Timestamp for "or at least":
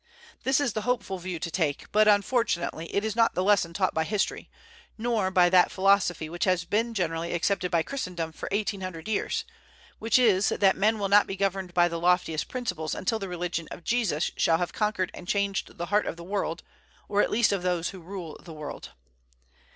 17.07-17.51